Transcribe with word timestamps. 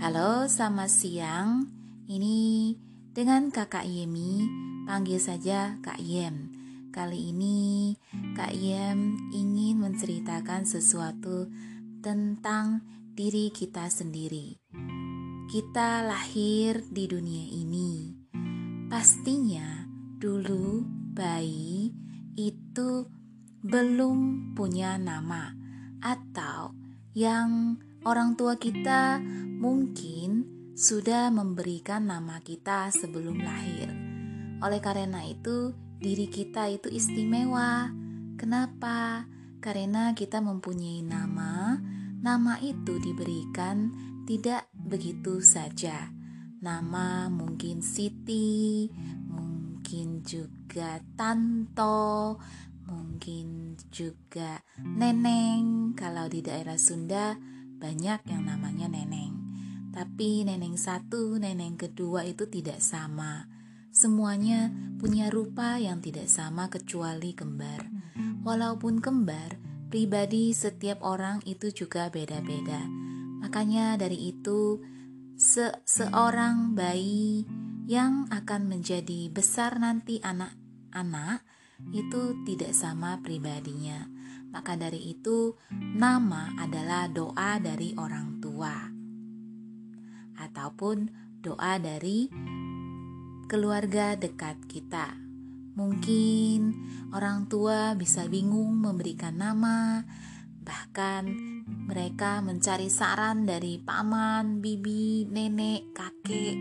Halo, 0.00 0.48
selamat 0.48 0.88
siang. 0.88 1.68
Ini 2.08 2.72
dengan 3.12 3.52
Kakak 3.52 3.84
Yemi, 3.84 4.48
panggil 4.88 5.20
saja 5.20 5.76
Kak 5.84 6.00
Yem. 6.00 6.56
Kali 6.88 7.36
ini 7.36 7.92
Kak 8.32 8.48
Yem 8.56 9.28
ingin 9.28 9.76
menceritakan 9.76 10.64
sesuatu 10.64 11.52
tentang 12.00 12.80
diri 13.12 13.52
kita 13.52 13.92
sendiri. 13.92 14.56
Kita 15.52 16.00
lahir 16.00 16.80
di 16.88 17.04
dunia 17.04 17.44
ini. 17.60 18.16
Pastinya 18.88 19.84
dulu 20.16 20.80
bayi 21.12 21.92
itu 22.40 23.04
belum 23.60 24.48
punya 24.56 24.96
nama 24.96 25.52
atau 26.00 26.72
yang 27.12 27.76
orang 28.04 28.36
tua 28.36 28.56
kita 28.56 29.20
mungkin 29.60 30.48
sudah 30.72 31.28
memberikan 31.28 32.08
nama 32.08 32.40
kita 32.40 32.88
sebelum 32.88 33.44
lahir. 33.44 33.92
Oleh 34.64 34.80
karena 34.80 35.20
itu, 35.24 35.76
diri 36.00 36.28
kita 36.32 36.72
itu 36.72 36.88
istimewa. 36.88 37.92
Kenapa? 38.40 39.28
Karena 39.60 40.16
kita 40.16 40.40
mempunyai 40.40 41.04
nama, 41.04 41.76
nama 42.24 42.56
itu 42.64 42.96
diberikan 42.96 43.92
tidak 44.24 44.72
begitu 44.72 45.44
saja. 45.44 46.08
Nama 46.64 47.28
mungkin 47.28 47.84
Siti, 47.84 48.88
mungkin 49.28 50.24
juga 50.24 51.00
Tanto, 51.16 52.40
mungkin 52.88 53.76
juga 53.92 54.64
Neneng. 54.80 55.92
Kalau 55.92 56.28
di 56.32 56.40
daerah 56.40 56.80
Sunda 56.80 57.36
banyak 57.80 58.20
yang 58.28 58.44
namanya 58.44 58.86
Neneng. 58.92 59.40
Tapi 59.90 60.46
neneng 60.46 60.78
satu, 60.78 61.34
neneng 61.42 61.74
kedua 61.74 62.22
itu 62.22 62.46
tidak 62.46 62.78
sama. 62.78 63.50
Semuanya 63.90 64.70
punya 65.02 65.26
rupa 65.34 65.82
yang 65.82 65.98
tidak 65.98 66.30
sama 66.30 66.70
kecuali 66.70 67.34
kembar. 67.34 67.90
Walaupun 68.46 69.02
kembar, 69.02 69.58
pribadi 69.90 70.54
setiap 70.54 71.02
orang 71.02 71.42
itu 71.42 71.74
juga 71.74 72.06
beda-beda. 72.06 72.86
Makanya 73.42 73.98
dari 73.98 74.30
itu, 74.30 74.78
se 75.34 75.74
seorang 75.82 76.78
bayi 76.78 77.42
yang 77.90 78.30
akan 78.30 78.70
menjadi 78.70 79.26
besar 79.34 79.82
nanti 79.82 80.22
anak-anak 80.22 81.42
itu 81.90 82.46
tidak 82.46 82.78
sama 82.78 83.18
pribadinya. 83.18 84.06
Maka 84.50 84.74
dari 84.74 85.14
itu, 85.14 85.54
nama 85.70 86.54
adalah 86.58 87.06
doa 87.06 87.62
dari 87.62 87.94
orang 87.94 88.42
tua 88.42 89.00
ataupun 90.40 91.06
doa 91.44 91.76
dari 91.76 92.26
keluarga 93.46 94.16
dekat 94.16 94.56
kita. 94.66 95.14
Mungkin 95.76 96.74
orang 97.14 97.46
tua 97.46 97.94
bisa 97.94 98.26
bingung 98.26 98.80
memberikan 98.82 99.38
nama, 99.38 100.02
bahkan 100.60 101.30
mereka 101.66 102.42
mencari 102.42 102.90
saran 102.90 103.46
dari 103.46 103.78
paman, 103.78 104.58
bibi, 104.58 105.30
nenek, 105.30 105.94
kakek. 105.94 106.56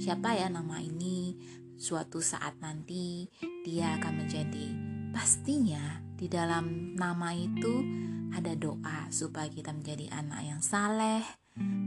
Siapa 0.00 0.36
ya 0.36 0.52
nama 0.52 0.80
ini? 0.80 1.34
Suatu 1.80 2.20
saat 2.20 2.60
nanti 2.60 3.24
dia 3.64 3.96
akan 3.96 4.24
menjadi. 4.24 4.89
Pastinya 5.10 5.98
di 6.14 6.30
dalam 6.30 6.94
nama 6.94 7.34
itu 7.34 7.82
ada 8.30 8.54
doa 8.54 9.10
supaya 9.10 9.50
kita 9.50 9.74
menjadi 9.74 10.06
anak 10.14 10.40
yang 10.46 10.62
saleh, 10.62 11.22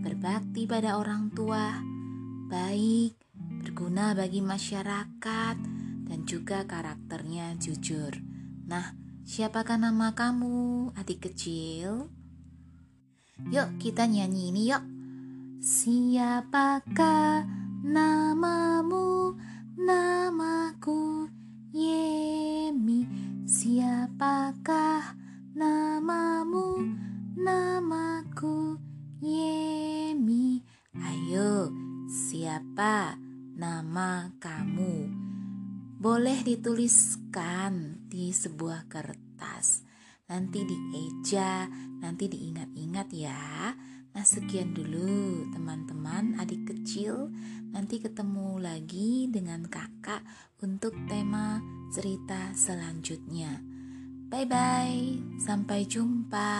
berbakti 0.03 0.67
pada 0.67 0.99
orang 0.99 1.31
tua, 1.31 1.79
baik, 2.51 3.15
berguna 3.63 4.11
bagi 4.11 4.43
masyarakat, 4.43 5.57
dan 6.07 6.19
juga 6.27 6.67
karakternya 6.67 7.55
jujur. 7.57 8.11
Nah, 8.67 8.91
siapakah 9.23 9.79
nama 9.79 10.11
kamu, 10.11 10.91
adik 10.99 11.31
kecil? 11.31 12.11
Yuk, 13.49 13.79
kita 13.79 14.05
nyanyi 14.05 14.51
ini 14.51 14.61
yuk. 14.69 14.83
Siapakah 15.63 17.47
namamu? 17.87 19.39
Namaku 19.73 21.22
siapa 32.83 33.15
nama 33.55 34.27
kamu? 34.43 35.07
Boleh 36.03 36.43
dituliskan 36.43 38.03
di 38.11 38.35
sebuah 38.35 38.91
kertas. 38.91 39.87
Nanti 40.27 40.67
dieja, 40.67 41.63
nanti 42.03 42.27
diingat-ingat 42.27 43.07
ya. 43.15 43.71
Nah, 44.11 44.25
sekian 44.27 44.75
dulu 44.75 45.47
teman-teman, 45.55 46.35
adik 46.43 46.75
kecil. 46.75 47.31
Nanti 47.71 48.03
ketemu 48.03 48.59
lagi 48.59 49.31
dengan 49.31 49.63
kakak 49.63 50.27
untuk 50.59 50.91
tema 51.07 51.63
cerita 51.95 52.51
selanjutnya. 52.51 53.63
Bye 54.27 54.43
bye, 54.43 55.39
sampai 55.39 55.87
jumpa. 55.87 56.51